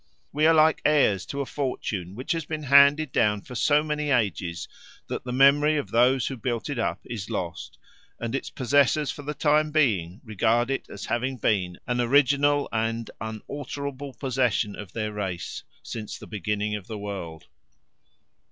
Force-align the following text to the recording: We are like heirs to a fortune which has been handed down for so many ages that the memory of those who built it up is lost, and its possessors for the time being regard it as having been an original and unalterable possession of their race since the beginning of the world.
We 0.33 0.47
are 0.47 0.53
like 0.55 0.81
heirs 0.83 1.27
to 1.27 1.41
a 1.41 1.45
fortune 1.45 2.15
which 2.15 2.31
has 2.31 2.43
been 2.43 2.63
handed 2.63 3.11
down 3.11 3.41
for 3.43 3.53
so 3.53 3.83
many 3.83 4.09
ages 4.09 4.67
that 5.05 5.25
the 5.25 5.31
memory 5.31 5.77
of 5.77 5.91
those 5.91 6.25
who 6.25 6.37
built 6.37 6.71
it 6.71 6.79
up 6.79 6.99
is 7.05 7.29
lost, 7.29 7.77
and 8.19 8.33
its 8.33 8.49
possessors 8.49 9.11
for 9.11 9.21
the 9.21 9.35
time 9.35 9.69
being 9.71 10.19
regard 10.23 10.71
it 10.71 10.89
as 10.89 11.05
having 11.05 11.37
been 11.37 11.77
an 11.85 12.01
original 12.01 12.67
and 12.71 13.11
unalterable 13.21 14.15
possession 14.15 14.75
of 14.75 14.91
their 14.93 15.13
race 15.13 15.63
since 15.83 16.17
the 16.17 16.25
beginning 16.25 16.75
of 16.75 16.87
the 16.87 16.97
world. 16.97 17.45